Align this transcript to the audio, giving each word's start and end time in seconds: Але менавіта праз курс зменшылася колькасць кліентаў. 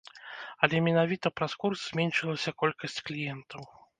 Але 0.67 0.79
менавіта 0.85 1.31
праз 1.41 1.53
курс 1.65 1.79
зменшылася 1.91 2.55
колькасць 2.65 3.01
кліентаў. 3.11 3.61